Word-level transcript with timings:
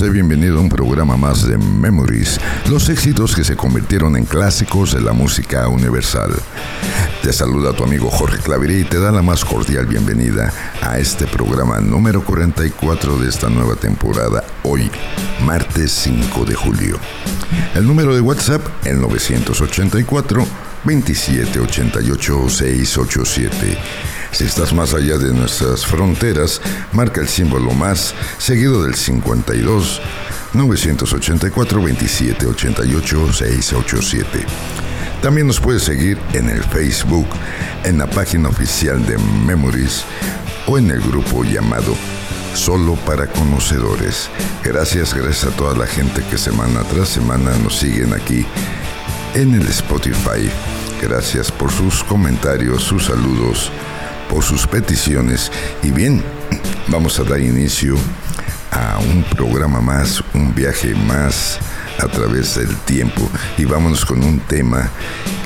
Bienvenido 0.00 0.58
a 0.58 0.60
un 0.60 0.68
programa 0.68 1.16
más 1.16 1.46
de 1.46 1.58
Memories, 1.58 2.40
los 2.70 2.88
éxitos 2.88 3.34
que 3.34 3.42
se 3.42 3.56
convirtieron 3.56 4.16
en 4.16 4.24
clásicos 4.24 4.94
de 4.94 5.00
la 5.00 5.12
música 5.12 5.68
universal. 5.68 6.30
Te 7.20 7.32
saluda 7.32 7.74
tu 7.74 7.82
amigo 7.82 8.08
Jorge 8.08 8.38
Clavería 8.38 8.78
y 8.78 8.84
te 8.84 9.00
da 9.00 9.10
la 9.10 9.22
más 9.22 9.44
cordial 9.44 9.86
bienvenida 9.86 10.52
a 10.82 10.98
este 10.98 11.26
programa 11.26 11.80
número 11.80 12.24
44 12.24 13.18
de 13.18 13.28
esta 13.28 13.50
nueva 13.50 13.74
temporada, 13.74 14.44
hoy, 14.62 14.88
martes 15.44 15.90
5 15.92 16.44
de 16.44 16.54
julio. 16.54 16.98
El 17.74 17.86
número 17.86 18.14
de 18.14 18.20
WhatsApp, 18.20 18.62
el 18.84 19.00
984 19.00 20.46
2788 20.84 22.48
687. 22.48 23.78
Si 24.32 24.44
estás 24.44 24.72
más 24.72 24.94
allá 24.94 25.18
de 25.18 25.32
nuestras 25.32 25.86
fronteras, 25.86 26.60
marca 26.92 27.20
el 27.20 27.28
símbolo 27.28 27.72
más, 27.72 28.14
seguido 28.38 28.84
del 28.84 28.94
52 28.94 30.00
984 30.52 31.82
27 31.82 32.46
88 32.46 33.32
687. 33.32 34.46
También 35.22 35.46
nos 35.46 35.60
puedes 35.60 35.82
seguir 35.82 36.18
en 36.32 36.48
el 36.48 36.62
Facebook, 36.62 37.26
en 37.84 37.98
la 37.98 38.08
página 38.08 38.48
oficial 38.48 39.04
de 39.04 39.18
Memories 39.18 40.04
o 40.66 40.78
en 40.78 40.90
el 40.90 41.00
grupo 41.00 41.42
llamado 41.42 41.96
Solo 42.54 42.94
para 43.04 43.26
Conocedores. 43.26 44.28
Gracias, 44.62 45.14
gracias 45.14 45.52
a 45.52 45.56
toda 45.56 45.76
la 45.76 45.86
gente 45.86 46.22
que 46.30 46.38
semana 46.38 46.82
tras 46.84 47.08
semana 47.08 47.50
nos 47.58 47.78
siguen 47.78 48.12
aquí 48.14 48.46
en 49.34 49.54
el 49.54 49.66
Spotify. 49.68 50.48
Gracias 51.02 51.50
por 51.50 51.72
sus 51.72 52.04
comentarios, 52.04 52.82
sus 52.84 53.06
saludos 53.06 53.72
por 54.28 54.44
sus 54.44 54.66
peticiones. 54.66 55.50
Y 55.82 55.90
bien, 55.90 56.22
vamos 56.88 57.18
a 57.18 57.24
dar 57.24 57.40
inicio 57.40 57.96
a 58.70 58.98
un 58.98 59.24
programa 59.24 59.80
más, 59.80 60.22
un 60.34 60.54
viaje 60.54 60.94
más 60.94 61.58
a 61.98 62.06
través 62.08 62.54
del 62.56 62.74
tiempo. 62.78 63.28
Y 63.56 63.64
vámonos 63.64 64.04
con 64.04 64.22
un 64.22 64.40
tema 64.40 64.90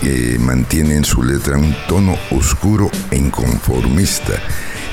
que 0.00 0.38
mantiene 0.38 0.96
en 0.96 1.04
su 1.04 1.22
letra 1.22 1.56
un 1.56 1.74
tono 1.88 2.16
oscuro 2.30 2.90
e 3.10 3.16
inconformista. 3.16 4.34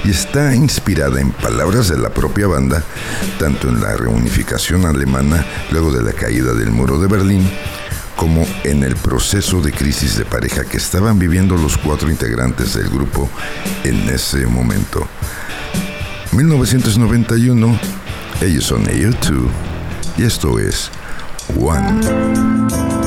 Y 0.05 0.11
está 0.11 0.55
inspirada 0.55 1.19
en 1.19 1.31
palabras 1.31 1.89
de 1.89 1.97
la 1.97 2.09
propia 2.09 2.47
banda, 2.47 2.83
tanto 3.37 3.67
en 3.67 3.81
la 3.81 3.97
reunificación 3.97 4.85
alemana 4.85 5.45
luego 5.71 5.91
de 5.91 6.03
la 6.03 6.13
caída 6.13 6.53
del 6.53 6.71
muro 6.71 6.99
de 6.99 7.07
Berlín, 7.07 7.49
como 8.19 8.45
en 8.65 8.83
el 8.83 8.97
proceso 8.97 9.61
de 9.61 9.71
crisis 9.71 10.17
de 10.17 10.25
pareja 10.25 10.65
que 10.65 10.75
estaban 10.75 11.17
viviendo 11.17 11.55
los 11.55 11.77
cuatro 11.77 12.11
integrantes 12.11 12.73
del 12.73 12.89
grupo 12.89 13.29
en 13.85 14.09
ese 14.09 14.45
momento. 14.45 15.07
1991, 16.33 17.79
ellos 18.41 18.65
son 18.65 18.83
U2 18.87 19.47
y 20.17 20.23
esto 20.23 20.59
es 20.59 20.91
One. 21.57 22.98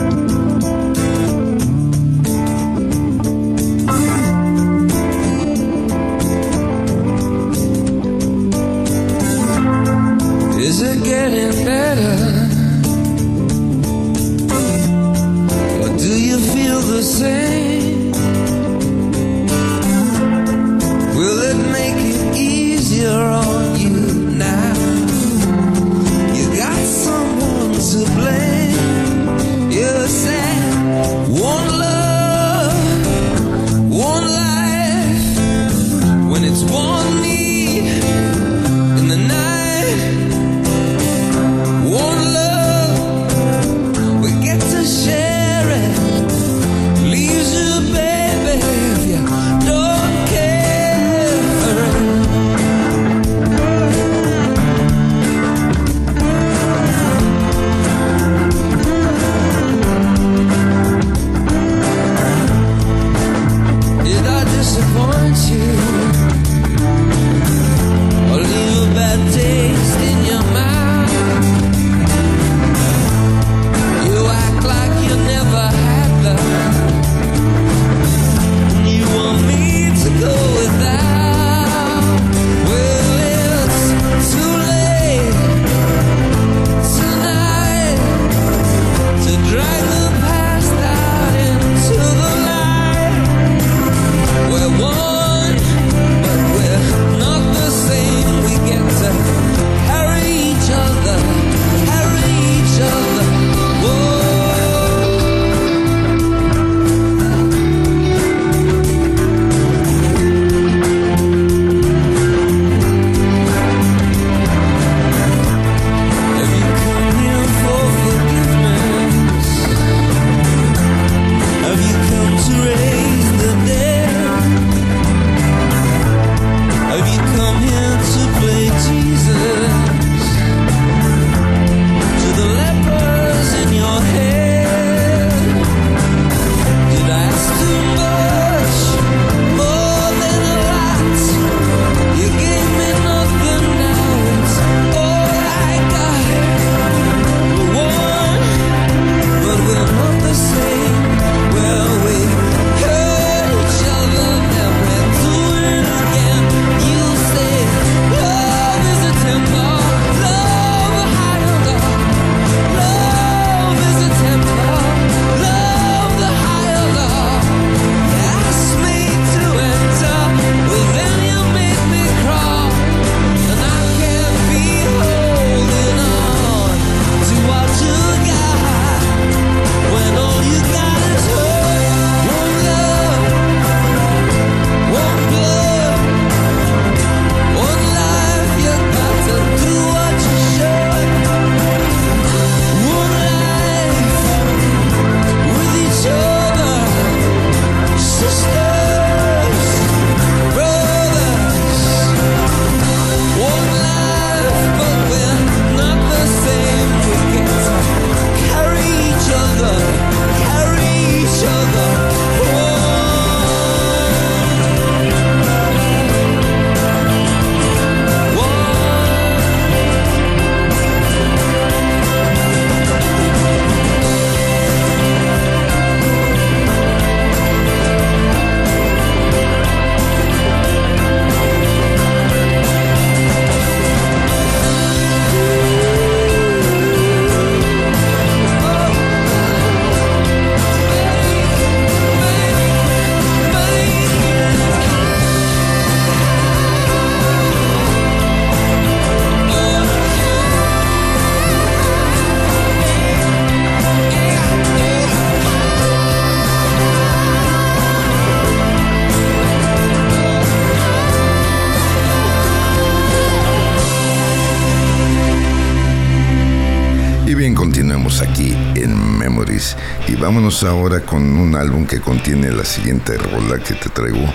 Con 271.12 271.37
un 271.37 271.55
álbum 271.55 271.87
que 271.87 272.00
contiene 272.00 272.50
la 272.50 272.64
siguiente 272.64 273.19
rola 273.19 273.59
que 273.59 273.75
te 273.75 273.91
traigo 273.91 274.32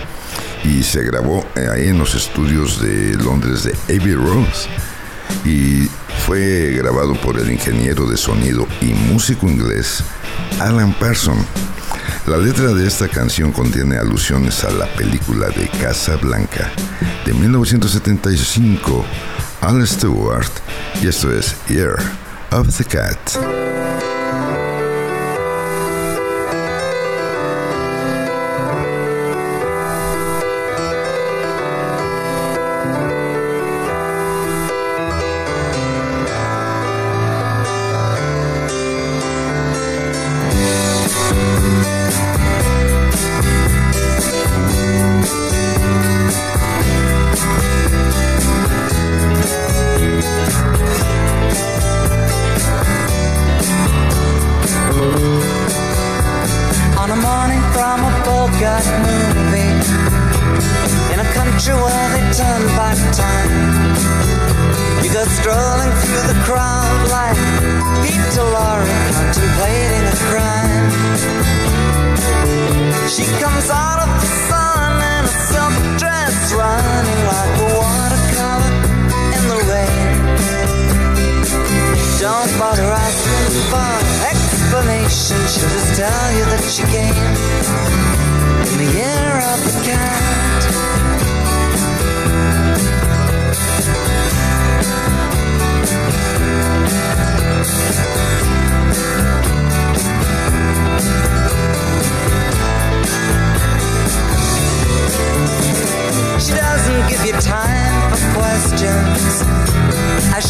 y 0.63 0.83
se 0.83 1.01
grabó 1.01 1.43
eh, 1.55 1.67
ahí 1.73 1.87
en 1.87 1.97
los 1.97 2.13
estudios 2.13 2.79
de 2.79 3.15
Londres 3.15 3.63
de 3.63 3.73
Abbey 3.85 4.13
Rose 4.13 4.69
y 5.43 5.89
fue 6.27 6.75
grabado 6.77 7.15
por 7.15 7.39
el 7.39 7.51
ingeniero 7.51 8.07
de 8.07 8.15
sonido 8.15 8.67
y 8.79 8.93
músico 8.93 9.47
inglés 9.47 10.03
Alan 10.59 10.93
Parson. 10.93 11.43
La 12.27 12.37
letra 12.37 12.71
de 12.75 12.85
esta 12.85 13.07
canción 13.07 13.51
contiene 13.51 13.97
alusiones 13.97 14.63
a 14.63 14.69
la 14.69 14.85
película 14.85 15.47
de 15.47 15.67
Casa 15.81 16.15
Blanca 16.17 16.71
de 17.25 17.33
1975, 17.33 19.03
Al 19.61 19.87
Stewart, 19.87 20.51
y 21.01 21.07
esto 21.07 21.35
es 21.35 21.55
Year 21.67 21.97
of 22.51 22.77
the 22.77 22.83
Cat. 22.83 23.86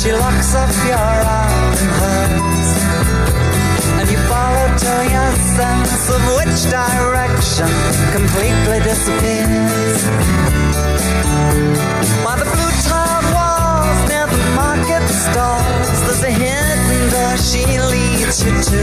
She 0.08 0.14
locks 0.14 0.56
up 0.56 0.72
your 0.88 0.96
eyes 0.96 1.82
in 1.84 1.90
hers. 2.00 2.70
And 4.00 4.08
you 4.10 4.18
follow 4.32 4.68
till 4.80 5.04
your 5.04 5.32
sense 5.60 6.08
of 6.16 6.22
which 6.38 6.60
direction 6.72 7.68
completely 8.16 8.80
disappears. 8.88 10.00
By 12.24 12.40
the 12.40 12.48
blue 12.48 12.74
tiled 12.88 13.28
walls 13.36 14.00
near 14.08 14.28
the 14.32 14.40
market 14.56 15.04
stalls, 15.12 16.00
there's 16.08 16.24
a 16.24 16.32
hidden 16.32 17.04
door 17.12 17.36
she 17.44 17.66
leads 17.92 18.38
you 18.48 18.56
to. 18.72 18.82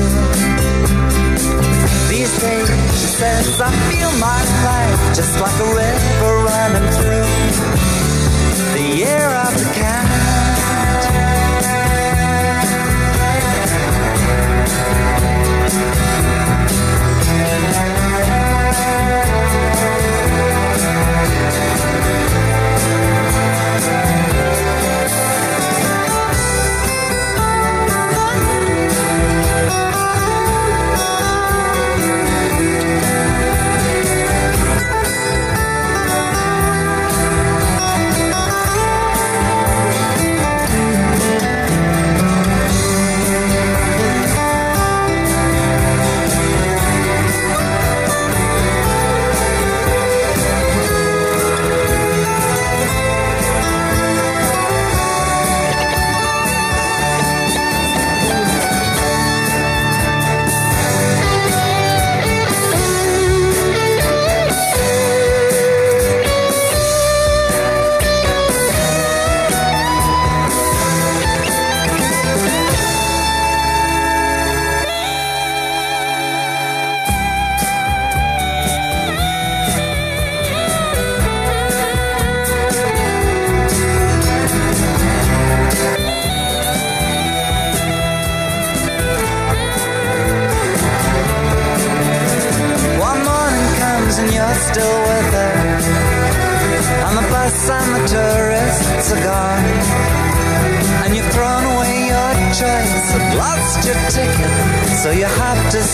These 2.12 2.35
days, 2.45 2.69
she 3.00 3.09
says, 3.16 3.62
I 3.62 3.73
feel 3.88 4.12
my 4.21 4.40
life 4.69 5.16
just 5.16 5.40
like 5.40 5.57
a 5.57 5.69
river 5.73 6.44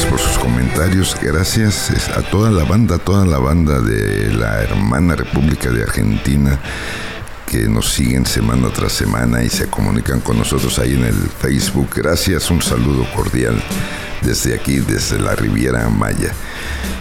Por 0.00 0.18
sus 0.18 0.38
comentarios. 0.38 1.14
Gracias 1.20 1.90
a 2.16 2.22
toda 2.22 2.50
la 2.50 2.64
banda, 2.64 2.96
toda 2.96 3.26
la 3.26 3.38
banda 3.38 3.78
de 3.78 4.32
la 4.32 4.62
hermana 4.62 5.16
República 5.16 5.70
de 5.70 5.82
Argentina 5.82 6.58
que 7.46 7.68
nos 7.68 7.92
siguen 7.92 8.24
semana 8.24 8.70
tras 8.70 8.92
semana 8.92 9.42
y 9.44 9.50
se 9.50 9.66
comunican 9.66 10.20
con 10.20 10.38
nosotros 10.38 10.78
ahí 10.78 10.94
en 10.94 11.04
el 11.04 11.14
Facebook. 11.14 11.90
Gracias, 11.94 12.50
un 12.50 12.62
saludo 12.62 13.06
cordial 13.14 13.62
desde 14.22 14.54
aquí, 14.54 14.78
desde 14.78 15.18
la 15.18 15.34
Riviera 15.34 15.86
Maya. 15.90 16.32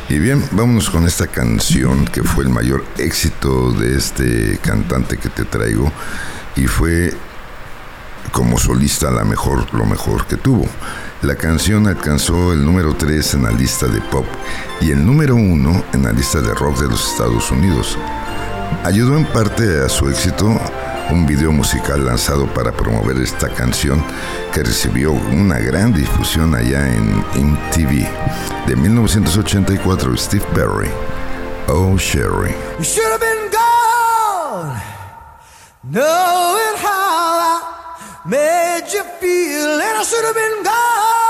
Y 0.09 0.19
bien, 0.19 0.43
vámonos 0.51 0.89
con 0.89 1.07
esta 1.07 1.27
canción 1.27 2.03
que 2.03 2.23
fue 2.23 2.43
el 2.43 2.49
mayor 2.49 2.83
éxito 2.97 3.71
de 3.71 3.95
este 3.95 4.59
cantante 4.61 5.15
que 5.15 5.29
te 5.29 5.45
traigo 5.45 5.89
y 6.57 6.67
fue 6.67 7.13
como 8.31 8.57
solista 8.57 9.11
la 9.11 9.23
mejor, 9.23 9.73
lo 9.73 9.85
mejor 9.85 10.25
que 10.25 10.37
tuvo. 10.37 10.65
La 11.21 11.35
canción 11.35 11.87
alcanzó 11.87 12.53
el 12.53 12.65
número 12.65 12.95
3 12.95 13.35
en 13.35 13.43
la 13.43 13.51
lista 13.51 13.87
de 13.87 14.01
pop 14.01 14.25
y 14.79 14.91
el 14.91 15.05
número 15.05 15.35
1 15.35 15.83
en 15.93 16.03
la 16.03 16.11
lista 16.11 16.41
de 16.41 16.53
rock 16.53 16.79
de 16.79 16.87
los 16.87 17.11
Estados 17.11 17.51
Unidos. 17.51 17.97
Ayudó 18.83 19.17
en 19.17 19.25
parte 19.25 19.83
a 19.85 19.89
su 19.89 20.09
éxito 20.09 20.59
un 21.11 21.25
video 21.25 21.51
musical 21.51 22.05
lanzado 22.05 22.47
para 22.47 22.71
promover 22.71 23.17
esta 23.17 23.49
canción 23.49 24.03
que 24.53 24.63
recibió 24.63 25.11
una 25.11 25.59
gran 25.59 25.93
difusión 25.93 26.55
allá 26.55 26.87
en 26.87 27.17
MTV 27.35 28.07
de 28.67 28.75
1984 28.75 30.17
Steve 30.17 30.45
Perry. 30.53 30.89
Oh 31.67 31.97
Sherry. 31.97 32.55
You 32.79 32.83
should 32.83 33.11
have 33.11 33.19
been 33.19 33.51
gone, 33.51 34.81
made 38.25 38.87
you 38.93 39.03
feel, 39.03 39.79
and 39.79 39.97
I 39.97 40.03
should 40.03 40.25
have 40.25 40.35
been 40.35 40.63
gone 40.63 41.20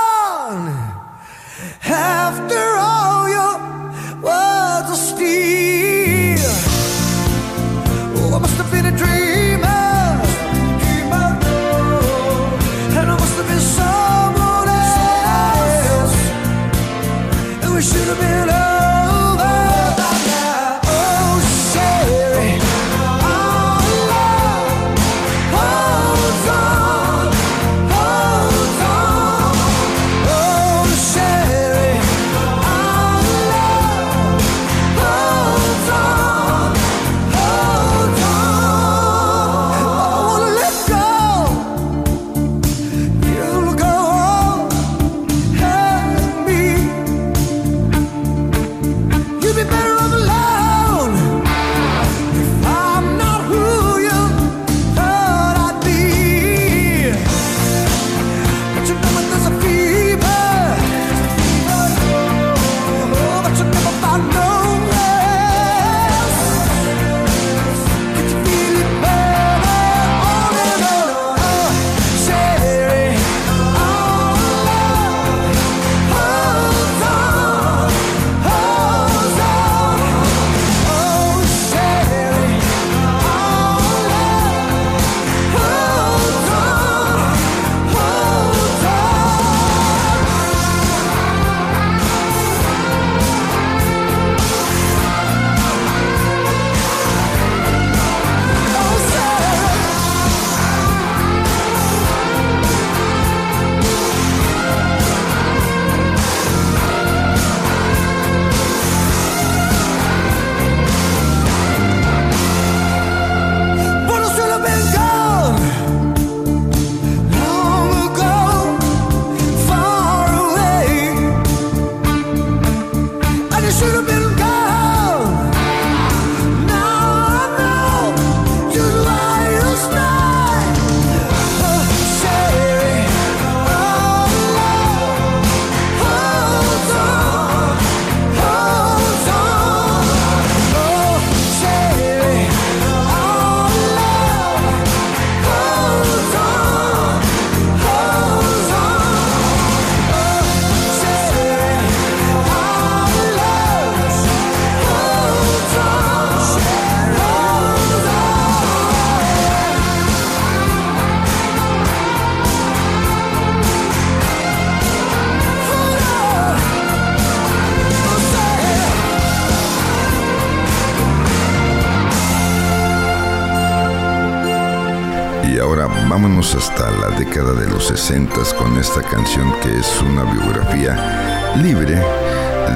hasta 176.12 176.90
la 176.90 177.08
década 177.18 177.54
de 177.54 177.66
los 177.70 177.86
60 177.86 178.34
con 178.58 178.76
esta 178.76 179.00
canción 179.00 179.50
que 179.62 179.78
es 179.78 180.02
una 180.02 180.24
biografía 180.24 181.54
libre 181.56 181.94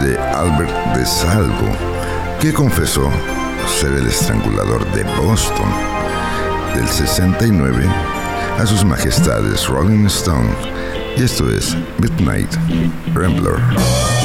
de 0.02 0.18
Albert 0.18 0.72
de 0.96 1.04
Salvo, 1.04 1.68
que 2.40 2.54
confesó 2.54 3.10
ser 3.78 3.92
el 3.92 4.06
estrangulador 4.06 4.90
de 4.92 5.04
Boston 5.20 5.68
del 6.74 6.88
69 6.88 7.84
a 8.58 8.64
sus 8.64 8.86
majestades 8.86 9.68
Rolling 9.68 10.06
Stone. 10.06 10.48
Y 11.18 11.24
esto 11.24 11.50
es 11.50 11.76
Midnight 11.98 12.52
Rambler. 13.12 14.15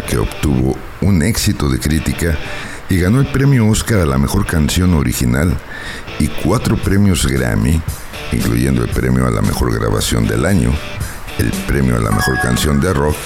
que 0.00 0.18
obtuvo 0.18 0.76
un 1.00 1.22
éxito 1.22 1.68
de 1.68 1.78
crítica 1.78 2.36
y 2.88 2.98
ganó 2.98 3.20
el 3.20 3.26
premio 3.26 3.68
Oscar 3.68 4.00
a 4.00 4.06
la 4.06 4.18
mejor 4.18 4.46
canción 4.46 4.94
original 4.94 5.56
y 6.18 6.28
cuatro 6.28 6.76
premios 6.76 7.26
Grammy, 7.26 7.80
incluyendo 8.32 8.82
el 8.82 8.88
premio 8.90 9.26
a 9.26 9.30
la 9.30 9.42
mejor 9.42 9.74
grabación 9.74 10.26
del 10.26 10.46
año, 10.46 10.72
el 11.38 11.50
premio 11.66 11.96
a 11.96 12.00
la 12.00 12.10
mejor 12.10 12.40
canción 12.40 12.80
de 12.80 12.92
rock, 12.92 13.16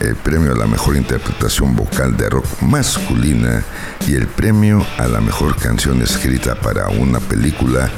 el 0.00 0.14
premio 0.16 0.52
a 0.52 0.56
la 0.56 0.66
mejor 0.66 0.96
interpretación 0.96 1.74
vocal 1.74 2.16
de 2.16 2.28
rock 2.28 2.46
masculina 2.62 3.64
y 4.06 4.14
el 4.14 4.26
premio 4.26 4.86
a 4.98 5.06
la 5.06 5.20
mejor 5.20 5.56
canción 5.56 6.02
escrita 6.02 6.54
para 6.54 6.88
una 6.88 7.20
película, 7.20 7.90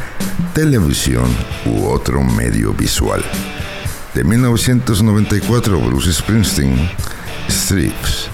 televisión 0.55 1.27
u 1.67 1.87
otro 1.87 2.23
medio 2.23 2.73
visual. 2.73 3.23
De 4.15 4.25
1994, 4.25 5.79
Bruce 5.79 6.13
Springsteen 6.13 6.91
Strips 7.51 8.29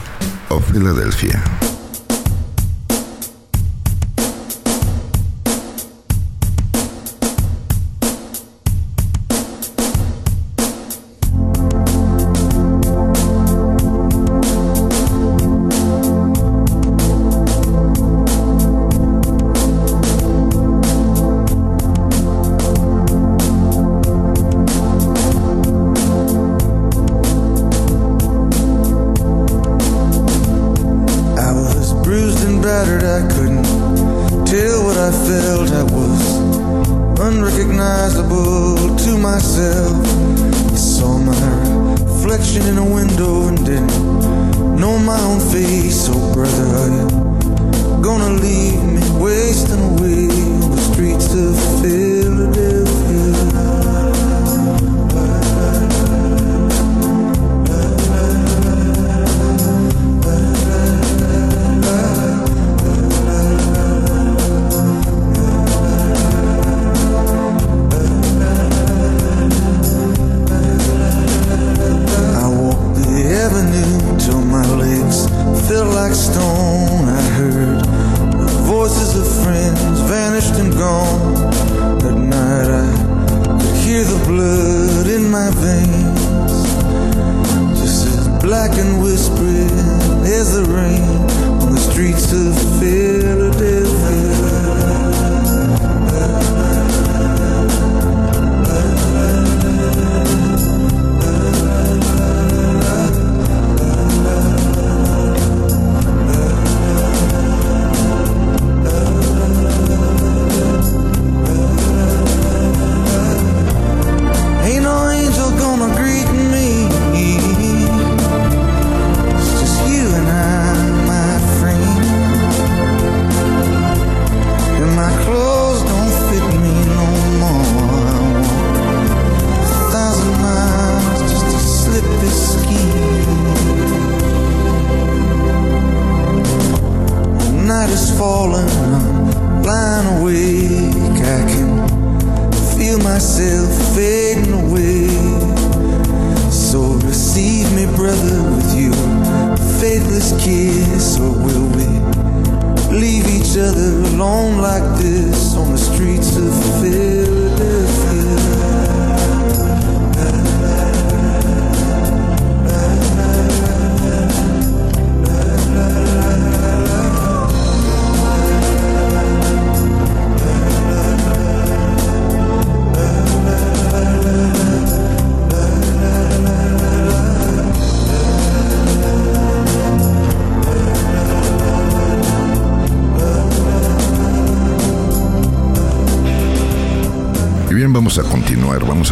of 0.50 0.62
Philadelphia. 0.70 1.65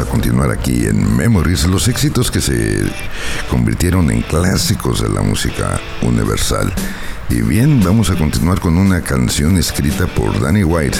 Continuar 0.04 0.50
aquí 0.50 0.86
en 0.86 1.16
Memories, 1.16 1.66
los 1.66 1.88
éxitos 1.88 2.30
que 2.30 2.40
se 2.40 2.80
convirtieron 3.50 4.10
en 4.10 4.22
clásicos 4.22 5.02
de 5.02 5.08
la 5.08 5.22
música 5.22 5.80
universal. 6.02 6.72
Y 7.28 7.42
bien, 7.42 7.82
vamos 7.82 8.10
a 8.10 8.16
continuar 8.16 8.60
con 8.60 8.76
una 8.76 9.00
canción 9.00 9.56
escrita 9.56 10.06
por 10.06 10.40
Danny 10.40 10.64
White. 10.64 10.98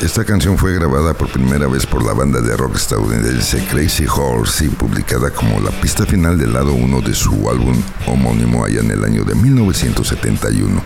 Esta 0.00 0.24
canción 0.24 0.58
fue 0.58 0.74
grabada 0.74 1.14
por 1.14 1.30
primera 1.30 1.66
vez 1.66 1.86
por 1.86 2.04
la 2.04 2.12
banda 2.12 2.40
de 2.40 2.56
rock 2.56 2.76
estadounidense 2.76 3.64
Crazy 3.70 4.06
Horse 4.06 4.66
y 4.66 4.68
publicada 4.68 5.30
como 5.30 5.60
la 5.60 5.70
pista 5.70 6.04
final 6.04 6.36
del 6.38 6.52
lado 6.52 6.74
1 6.74 7.00
de 7.00 7.14
su 7.14 7.48
álbum 7.48 7.80
homónimo 8.06 8.64
allá 8.64 8.80
en 8.80 8.90
el 8.90 9.04
año 9.04 9.24
de 9.24 9.34
1971. 9.34 10.82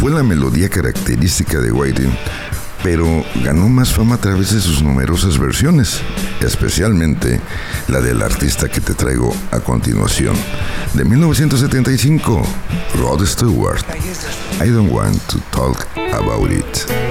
Fue 0.00 0.10
la 0.10 0.22
melodía 0.22 0.68
característica 0.68 1.60
de 1.60 1.72
Whiting, 1.72 2.12
pero 2.84 3.24
ganó 3.42 3.70
más 3.70 3.94
fama 3.94 4.16
a 4.16 4.18
través 4.18 4.52
de 4.52 4.60
sus 4.60 4.82
numerosas 4.82 5.38
versiones, 5.38 6.02
especialmente 6.42 7.40
la 7.88 8.02
del 8.02 8.20
artista 8.20 8.68
que 8.68 8.82
te 8.82 8.92
traigo 8.92 9.34
a 9.52 9.60
continuación, 9.60 10.36
de 10.92 11.02
1975, 11.06 12.42
Rod 12.96 13.24
Stewart. 13.24 13.82
I 14.62 14.68
don't 14.68 14.92
want 14.92 15.18
to 15.28 15.38
talk 15.50 15.86
about 16.12 16.52
it. 16.52 17.03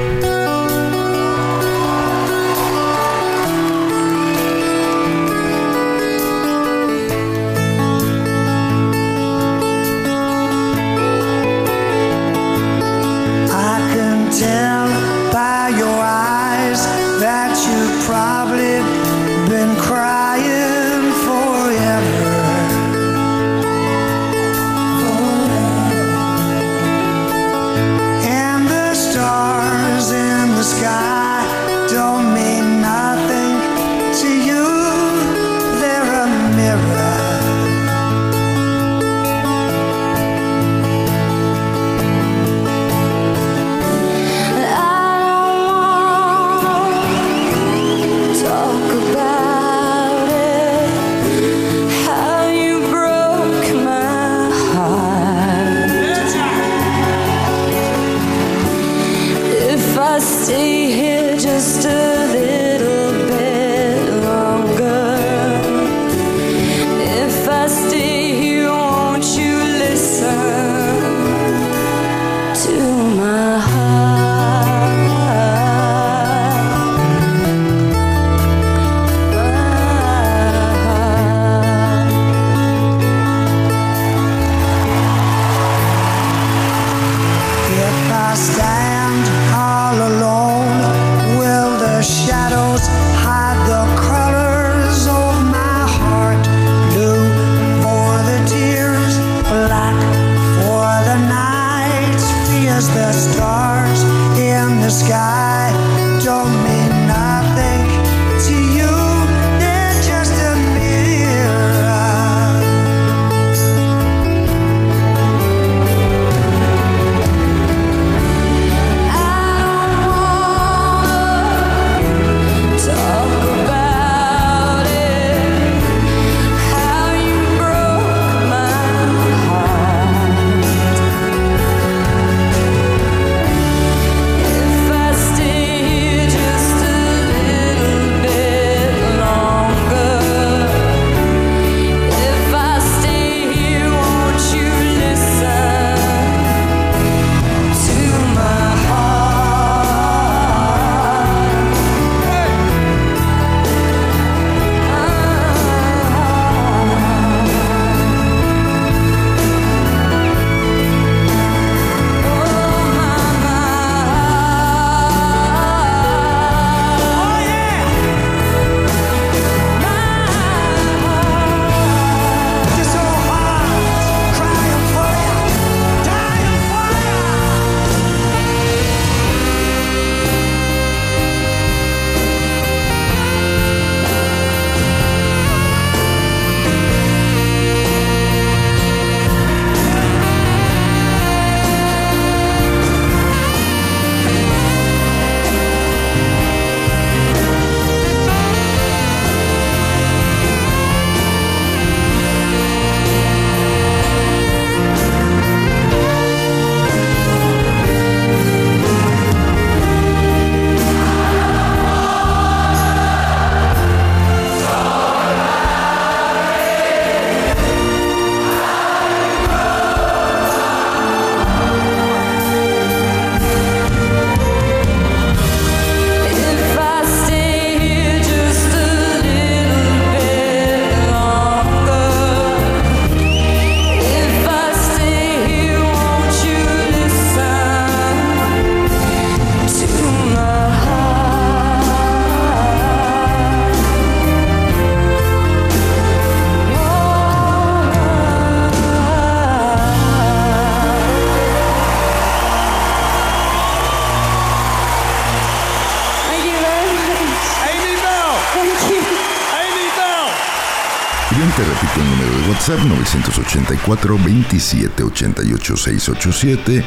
WhatsApp 262.74 262.90
984 262.90 264.18
27 264.18 265.04
88 265.04 265.78
687 265.78 266.84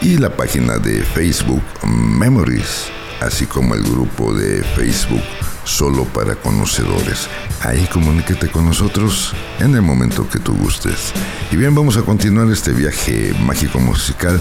y 0.00 0.16
la 0.16 0.30
página 0.30 0.78
de 0.78 1.02
Facebook 1.02 1.62
Memories, 1.86 2.86
así 3.20 3.46
como 3.46 3.74
el 3.74 3.82
grupo 3.82 4.34
de 4.34 4.64
Facebook 4.64 5.22
Solo 5.64 6.04
para 6.04 6.34
Conocedores. 6.34 7.28
Ahí 7.62 7.86
comuníquete 7.92 8.48
con 8.48 8.64
nosotros 8.64 9.34
en 9.60 9.74
el 9.74 9.82
momento 9.82 10.28
que 10.28 10.40
tú 10.40 10.54
gustes. 10.54 11.12
Y 11.52 11.56
bien, 11.56 11.74
vamos 11.74 11.96
a 11.96 12.02
continuar 12.02 12.50
este 12.50 12.72
viaje 12.72 13.34
mágico 13.40 13.78
musical 13.78 14.40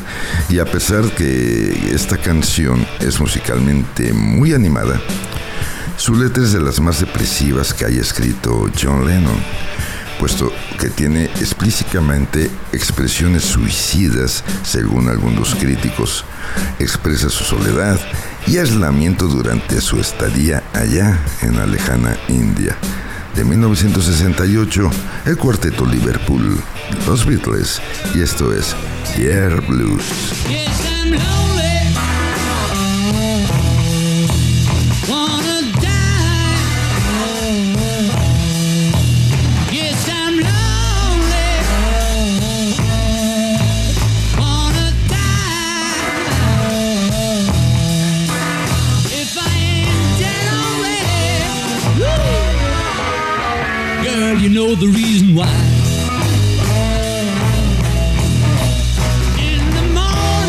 y 0.49 0.59
a 0.59 0.65
pesar 0.65 1.03
que 1.11 1.91
esta 1.93 2.17
canción 2.17 2.85
es 2.99 3.19
musicalmente 3.19 4.13
muy 4.13 4.53
animada, 4.53 4.99
su 5.97 6.15
letra 6.15 6.43
es 6.43 6.53
de 6.53 6.61
las 6.61 6.79
más 6.79 6.99
depresivas 6.99 7.73
que 7.73 7.85
haya 7.85 8.01
escrito 8.01 8.69
John 8.79 9.07
Lennon, 9.07 9.37
puesto 10.19 10.51
que 10.79 10.89
tiene 10.89 11.25
explícitamente 11.25 12.49
expresiones 12.71 13.43
suicidas, 13.43 14.43
según 14.63 15.09
algunos 15.09 15.55
críticos. 15.55 16.25
Expresa 16.79 17.29
su 17.29 17.43
soledad 17.43 17.99
y 18.47 18.57
aislamiento 18.57 19.27
durante 19.27 19.81
su 19.81 19.99
estadía 19.99 20.63
allá 20.73 21.19
en 21.41 21.57
la 21.57 21.65
lejana 21.65 22.17
India. 22.27 22.77
De 23.35 23.43
1968, 23.43 24.89
el 25.25 25.37
cuarteto 25.37 25.85
Liverpool, 25.85 26.59
los 27.05 27.25
Beatles, 27.25 27.81
y 28.15 28.21
esto 28.21 28.53
es 28.53 28.75
Air 29.17 29.61
Blues. 29.61 30.03
Know 54.57 54.73
the 54.73 54.87
reason 54.87 55.35
why. 55.35 55.45
In 59.39 59.63
the 59.75 59.83
morning, 59.93 60.47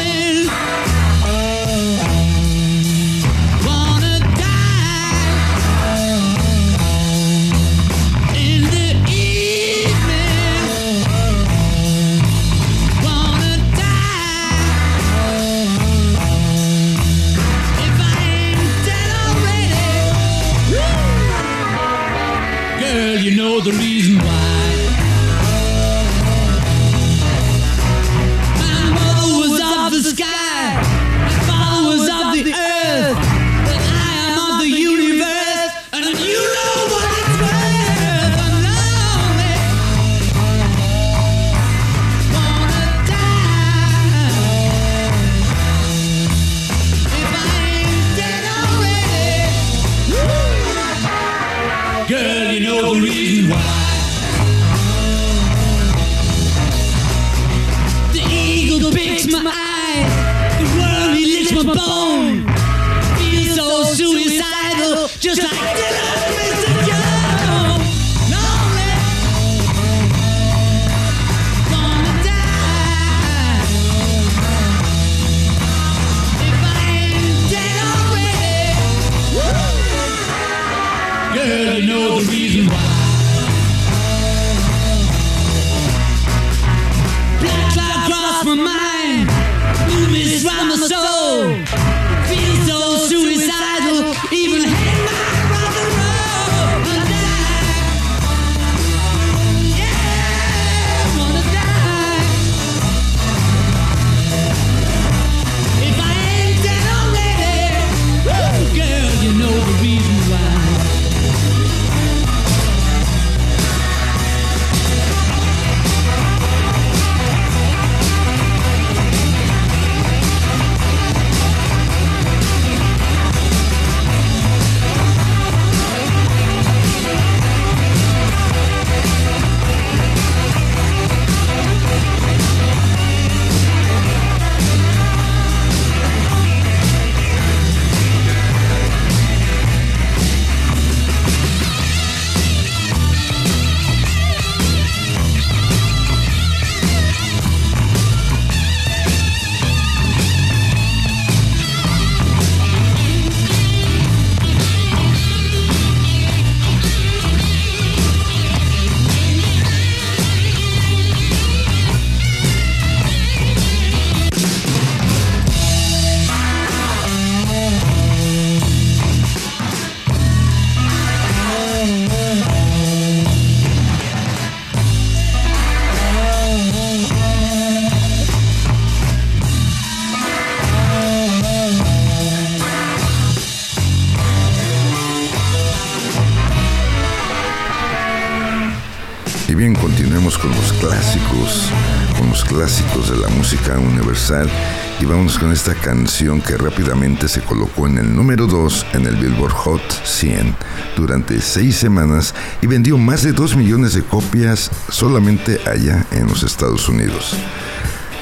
y 195.01 195.07
vámonos 195.07 195.39
con 195.39 195.53
esta 195.53 195.74
canción 195.74 196.43
que 196.43 196.59
rápidamente 196.59 197.29
se 197.29 197.41
colocó 197.41 197.87
en 197.87 197.97
el 197.97 198.14
número 198.14 198.47
2 198.47 198.87
en 198.93 199.07
el 199.07 199.16
Billboard 199.16 199.53
Hot 199.53 200.05
100 200.05 200.55
durante 200.97 201.41
6 201.41 201.74
semanas 201.74 202.35
y 202.61 202.66
vendió 202.66 202.99
más 202.99 203.22
de 203.22 203.33
2 203.33 203.57
millones 203.57 203.95
de 203.95 204.03
copias 204.03 204.70
solamente 204.91 205.59
allá 205.66 206.05
en 206.11 206.26
los 206.26 206.43
Estados 206.43 206.91
Unidos. 206.91 207.35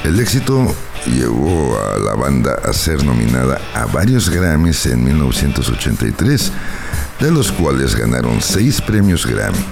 El 0.05 0.21
éxito 0.21 0.73
llevó 1.07 1.77
a 1.77 1.99
la 1.99 2.15
banda 2.15 2.57
a 2.65 2.73
ser 2.73 3.03
nominada 3.03 3.61
a 3.75 3.87
varios 3.87 4.31
Grammys 4.31 4.87
en 4.87 5.03
1983, 5.03 6.53
de 7.19 7.31
los 7.33 7.51
cuales 7.51 7.97
ganaron 7.97 8.41
6 8.41 8.81
premios 8.83 9.27
Grammy. 9.27 9.65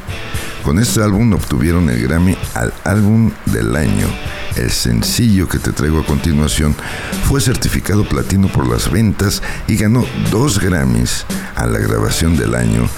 Con 0.64 0.80
este 0.80 1.00
álbum 1.00 1.32
obtuvieron 1.32 1.88
el 1.90 2.02
Grammy 2.02 2.36
al 2.54 2.74
álbum 2.82 3.30
del 3.46 3.76
año 3.76 4.08
el 4.56 4.70
sencillo 4.70 5.48
que 5.48 5.58
te 5.58 5.72
traigo 5.72 6.00
a 6.00 6.06
continuación 6.06 6.76
fue 7.24 7.40
certificado 7.40 8.08
platino 8.08 8.48
por 8.48 8.68
las 8.68 8.90
ventas 8.90 9.42
y 9.66 9.76
ganó 9.76 10.04
dos 10.30 10.60
Grammys 10.60 11.26
a 11.56 11.66
la 11.66 11.78
grabación 11.78 12.36
del 12.36 12.54
año 12.54 12.88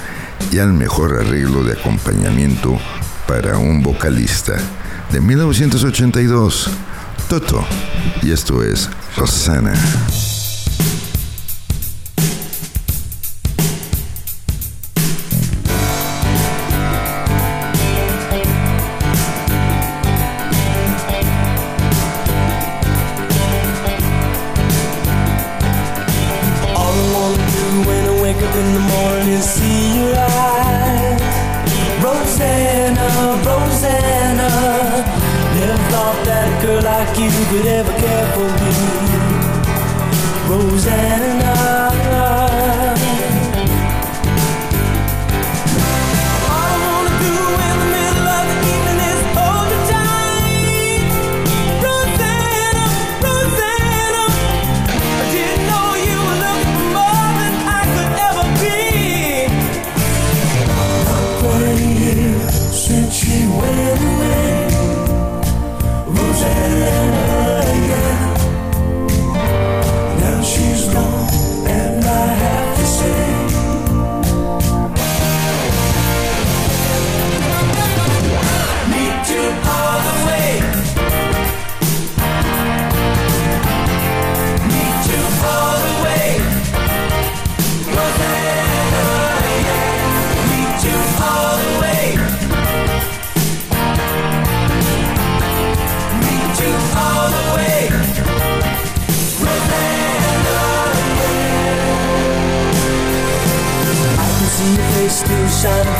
y 0.52 0.58
al 0.58 0.72
mejor 0.72 1.18
arreglo 1.18 1.64
de 1.64 1.72
acompañamiento 1.72 2.78
para 3.26 3.58
un 3.58 3.82
vocalista 3.82 4.56
de 5.10 5.20
1982, 5.20 6.70
Toto, 7.28 7.64
y 8.22 8.32
esto 8.32 8.62
es 8.62 8.90
Rosana. 9.16 9.72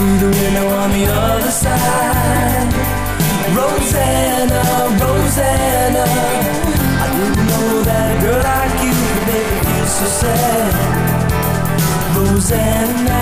through 0.06 0.30
the 0.30 0.38
window 0.38 0.68
on 0.68 0.90
the 0.92 1.04
other 1.06 1.50
side. 1.50 2.72
Rosanna, 3.56 4.62
Rosanna, 5.02 6.06
I 7.02 7.06
didn't 7.16 7.46
know 7.50 7.82
that 7.82 8.06
a 8.14 8.20
girl 8.22 8.42
like 8.50 8.76
you 8.84 8.92
could 9.02 9.22
make 9.30 9.48
me 9.50 9.58
feel 9.66 9.86
so 9.86 10.06
sad. 10.20 10.72
Rosanna. 12.16 13.16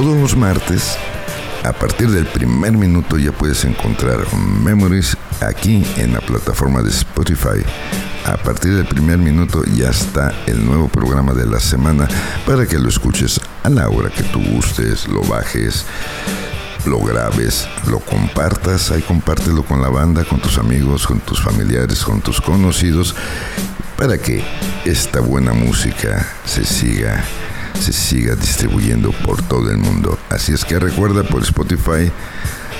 Todos 0.00 0.18
los 0.18 0.34
martes, 0.34 0.96
a 1.62 1.74
partir 1.74 2.08
del 2.08 2.24
primer 2.24 2.72
minuto 2.72 3.18
ya 3.18 3.32
puedes 3.32 3.66
encontrar 3.66 4.20
Memories 4.34 5.14
aquí 5.42 5.84
en 5.98 6.14
la 6.14 6.20
plataforma 6.20 6.80
de 6.80 6.88
Spotify. 6.88 7.62
A 8.24 8.38
partir 8.38 8.76
del 8.76 8.86
primer 8.86 9.18
minuto 9.18 9.62
ya 9.76 9.90
está 9.90 10.32
el 10.46 10.64
nuevo 10.64 10.88
programa 10.88 11.34
de 11.34 11.44
la 11.44 11.60
semana 11.60 12.08
para 12.46 12.64
que 12.64 12.78
lo 12.78 12.88
escuches 12.88 13.42
a 13.62 13.68
la 13.68 13.90
hora 13.90 14.08
que 14.08 14.22
tú 14.22 14.40
gustes, 14.42 15.06
lo 15.06 15.20
bajes, 15.20 15.84
lo 16.86 16.98
grabes, 17.00 17.68
lo 17.86 17.98
compartas, 17.98 18.90
ahí 18.92 19.02
compártelo 19.02 19.64
con 19.64 19.82
la 19.82 19.90
banda, 19.90 20.24
con 20.24 20.40
tus 20.40 20.56
amigos, 20.56 21.06
con 21.06 21.20
tus 21.20 21.42
familiares, 21.42 22.02
con 22.04 22.22
tus 22.22 22.40
conocidos, 22.40 23.14
para 23.98 24.16
que 24.16 24.42
esta 24.86 25.20
buena 25.20 25.52
música 25.52 26.26
se 26.46 26.64
siga 26.64 27.22
se 27.78 27.92
siga 27.92 28.34
distribuyendo 28.34 29.12
por 29.24 29.42
todo 29.42 29.70
el 29.70 29.78
mundo. 29.78 30.18
Así 30.28 30.52
es 30.52 30.64
que 30.64 30.78
recuerda 30.78 31.22
por 31.22 31.42
Spotify, 31.42 32.10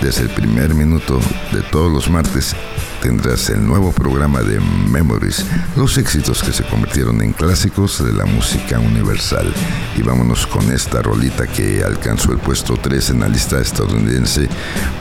desde 0.03 0.23
el 0.23 0.31
primer 0.31 0.75
minuto 0.75 1.21
de 1.53 1.61
todos 1.63 1.93
los 1.93 2.09
martes 2.09 2.57
tendrás 3.03 3.51
el 3.51 3.67
nuevo 3.67 3.93
programa 3.93 4.41
de 4.41 4.61
Memories, 4.61 5.45
los 5.77 5.99
éxitos 5.99 6.43
que 6.43 6.53
se 6.53 6.65
convirtieron 6.65 7.21
en 7.23 7.33
clásicos 7.33 8.03
de 8.05 8.13
la 8.13 8.25
música 8.25 8.79
universal. 8.79 9.53
Y 9.97 10.03
vámonos 10.03 10.47
con 10.47 10.71
esta 10.73 11.03
rolita 11.03 11.47
que 11.47 11.83
alcanzó 11.83 12.33
el 12.33 12.39
puesto 12.39 12.77
3 12.77 13.11
en 13.11 13.21
la 13.21 13.29
lista 13.29 13.61
estadounidense 13.61 14.49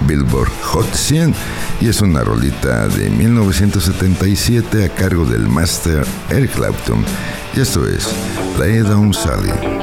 Billboard 0.01 0.51
Hot 0.63 0.93
100 0.93 1.33
y 1.81 1.87
es 1.87 2.01
una 2.01 2.21
rolita 2.23 2.87
de 2.87 3.09
1977 3.09 4.85
a 4.85 4.89
cargo 4.89 5.25
del 5.25 5.47
master 5.47 6.05
Eric 6.29 6.51
Clapton. 6.55 7.05
Y 7.55 7.61
esto 7.61 7.87
es 7.87 8.07
Lay 8.59 8.79
Down 8.79 9.13
Sally. 9.13 9.78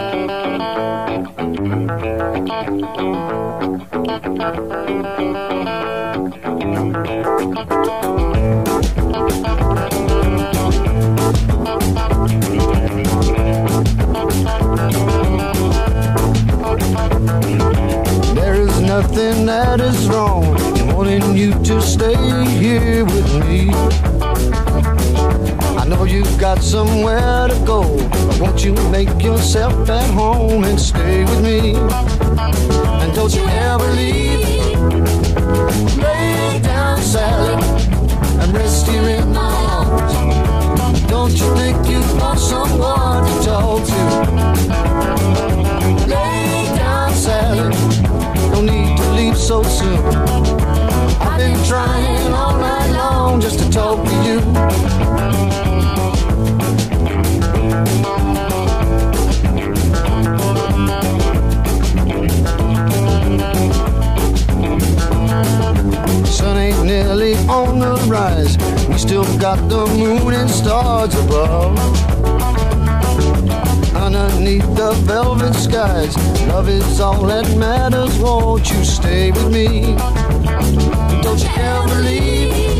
Nothing 18.86 19.46
that 19.46 19.80
is 19.80 20.06
wrong 20.06 20.44
in 20.78 20.94
wanting 20.94 21.36
you 21.36 21.52
to 21.64 21.80
stay 21.80 22.14
here 22.46 23.04
with 23.04 23.34
me. 23.40 23.68
I 25.76 25.84
know 25.88 26.04
you've 26.04 26.38
got 26.38 26.62
somewhere 26.62 27.48
to 27.48 27.62
go, 27.66 27.82
but 28.10 28.40
won't 28.40 28.64
you 28.64 28.74
make 28.90 29.20
yourself 29.20 29.90
at 29.90 30.08
home 30.10 30.62
and 30.62 30.78
stay 30.78 31.24
with 31.24 31.42
me? 31.42 32.25
Don't 33.16 33.34
you 33.34 33.46
ever 33.46 33.92
leave. 33.92 34.78
Lay 35.96 36.60
down, 36.62 37.00
Sally, 37.00 37.54
and 38.42 38.52
rest 38.52 38.86
here 38.86 39.08
in 39.08 39.32
my 39.32 39.40
arms. 39.70 40.12
Don't 41.08 41.32
you 41.32 41.56
think 41.56 41.88
you 41.88 42.00
want 42.20 42.38
someone 42.38 43.24
to 43.24 43.34
talk 43.42 43.82
to? 43.86 44.02
Lay 46.06 46.66
down, 46.76 47.10
Sally. 47.14 47.70
No 48.50 48.60
need 48.60 48.98
to 48.98 49.10
leave 49.12 49.38
so 49.38 49.62
soon. 49.62 50.04
I've 51.18 51.38
been 51.38 51.64
trying 51.64 52.34
all 52.34 52.58
night 52.58 52.90
long 52.92 53.40
just 53.40 53.58
to 53.60 53.70
talk 53.70 54.04
to 54.04 54.14
you. 54.26 55.65
On 67.48 67.78
the 67.78 67.94
rise. 68.08 68.56
We 68.88 68.98
still 68.98 69.24
got 69.38 69.68
the 69.68 69.86
moon 69.86 70.34
and 70.34 70.50
stars 70.50 71.14
above. 71.14 71.78
Underneath 73.94 74.66
the 74.74 74.92
velvet 75.04 75.54
skies, 75.54 76.16
love 76.48 76.68
is 76.68 77.00
all 77.00 77.22
that 77.26 77.56
matters. 77.56 78.18
Won't 78.18 78.70
you 78.70 78.84
stay 78.84 79.30
with 79.30 79.52
me? 79.52 79.96
Don't 81.22 81.40
you 81.40 81.50
ever 81.56 82.00
leave. 82.02 82.78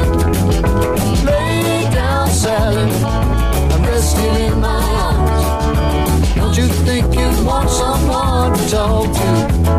Lay 1.25 1.89
down, 1.93 2.29
Sally, 2.29 2.91
and 3.73 3.87
rest 3.87 4.19
here 4.19 4.53
in 4.53 4.61
my 4.61 4.83
arms. 5.05 6.35
Don't 6.35 6.57
you 6.57 6.69
think 6.85 7.15
you 7.15 7.29
want 7.45 7.71
someone 7.71 8.55
to 8.57 8.71
talk 8.71 9.13
to? 9.13 9.76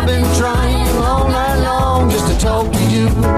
I've 0.00 0.06
been 0.06 0.24
trying 0.38 0.96
all 0.96 1.28
night 1.28 1.62
long 1.62 2.08
just 2.08 2.32
to 2.32 2.38
talk 2.38 2.72
to 2.72 2.84
you. 2.90 3.29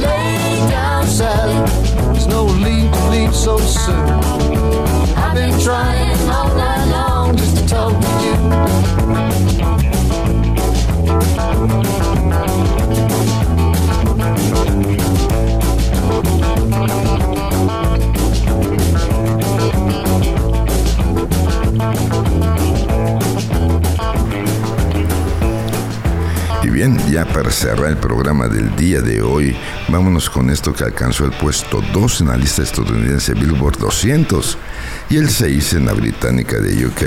Lay 0.00 0.70
down, 0.70 1.06
Sally. 1.06 1.54
There's 2.12 2.28
no 2.28 2.46
to 2.92 3.08
leave 3.10 3.34
so 3.34 3.58
soon. 3.58 4.08
I've 5.16 5.34
been 5.34 5.58
trying 5.60 6.16
all 6.30 6.54
night 6.54 6.69
ya 27.10 27.24
para 27.24 27.50
cerrar 27.50 27.90
el 27.90 27.96
programa 27.96 28.46
del 28.46 28.74
día 28.76 29.00
de 29.00 29.20
hoy, 29.20 29.56
vámonos 29.88 30.30
con 30.30 30.48
esto 30.48 30.72
que 30.72 30.84
alcanzó 30.84 31.24
el 31.24 31.32
puesto 31.32 31.82
2 31.92 32.20
en 32.20 32.28
la 32.28 32.36
lista 32.36 32.62
estadounidense 32.62 33.34
Billboard 33.34 33.78
200 33.78 34.56
y 35.08 35.16
el 35.16 35.28
6 35.28 35.72
en 35.74 35.86
la 35.86 35.92
británica 35.92 36.58
de 36.60 36.86
UK 36.86 37.02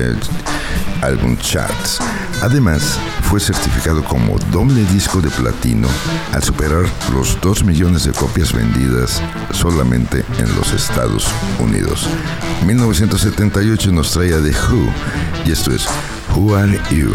Album 1.01 1.37
Charts. 1.37 1.99
Además, 2.41 2.97
fue 3.29 3.39
certificado 3.39 4.03
como 4.03 4.37
doble 4.51 4.83
disco 4.91 5.21
de 5.21 5.29
platino 5.29 5.87
al 6.33 6.43
superar 6.43 6.83
los 7.13 7.39
2 7.39 7.63
millones 7.63 8.03
de 8.03 8.11
copias 8.11 8.51
vendidas 8.51 9.21
solamente 9.51 10.25
en 10.37 10.55
los 10.55 10.73
Estados 10.73 11.27
Unidos. 11.59 12.07
1978 12.65 13.91
nos 13.93 14.11
trae 14.11 14.33
a 14.33 14.41
The 14.41 14.51
Who 14.51 14.89
y 15.45 15.51
esto 15.51 15.71
es 15.71 15.87
Who 16.35 16.55
Are 16.55 16.79
You? 16.91 17.09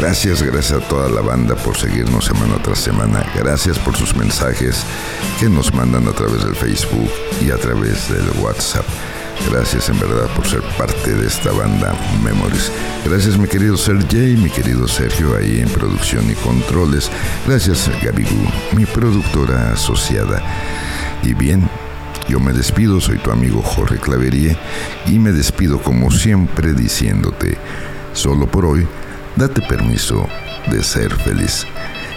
Gracias, 0.00 0.42
gracias 0.42 0.82
a 0.82 0.88
toda 0.88 1.10
la 1.10 1.20
banda 1.20 1.54
por 1.56 1.76
seguirnos 1.76 2.24
semana 2.24 2.54
tras 2.62 2.78
semana. 2.78 3.22
Gracias 3.36 3.78
por 3.78 3.94
sus 3.94 4.16
mensajes 4.16 4.82
que 5.38 5.50
nos 5.50 5.74
mandan 5.74 6.08
a 6.08 6.12
través 6.12 6.42
del 6.42 6.56
Facebook 6.56 7.10
y 7.46 7.50
a 7.50 7.58
través 7.58 8.08
del 8.08 8.26
WhatsApp. 8.42 8.86
Gracias 9.50 9.90
en 9.90 10.00
verdad 10.00 10.26
por 10.34 10.48
ser 10.48 10.62
parte 10.78 11.12
de 11.12 11.26
esta 11.26 11.52
banda 11.52 11.94
Memories. 12.24 12.72
Gracias 13.04 13.36
mi 13.36 13.46
querido 13.46 13.76
Sergey, 13.76 14.38
mi 14.38 14.48
querido 14.48 14.88
Sergio 14.88 15.36
ahí 15.36 15.60
en 15.60 15.68
producción 15.68 16.30
y 16.30 16.34
controles. 16.34 17.10
Gracias 17.46 17.90
Gabigu, 18.02 18.48
mi 18.74 18.86
productora 18.86 19.72
asociada. 19.74 20.42
Y 21.22 21.34
bien, 21.34 21.68
yo 22.26 22.40
me 22.40 22.54
despido, 22.54 23.02
soy 23.02 23.18
tu 23.18 23.30
amigo 23.30 23.60
Jorge 23.60 23.98
Claverie 23.98 24.56
y 25.06 25.18
me 25.18 25.32
despido 25.32 25.78
como 25.78 26.10
siempre 26.10 26.72
diciéndote, 26.72 27.58
solo 28.14 28.46
por 28.46 28.64
hoy, 28.64 28.88
date 29.36 29.60
permiso 29.62 30.26
de 30.70 30.82
ser 30.82 31.14
feliz 31.16 31.66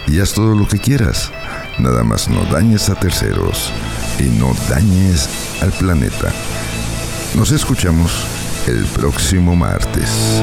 y 0.06 0.20
haz 0.20 0.32
todo 0.32 0.54
lo 0.54 0.66
que 0.66 0.78
quieras. 0.78 1.30
Nada 1.78 2.04
más 2.04 2.28
no 2.28 2.44
dañes 2.44 2.88
a 2.88 2.94
terceros 2.94 3.72
y 4.18 4.24
no 4.24 4.54
dañes 4.68 5.28
al 5.62 5.72
planeta. 5.72 6.32
Nos 7.34 7.50
escuchamos 7.50 8.12
el 8.66 8.84
próximo 8.86 9.56
martes. 9.56 10.42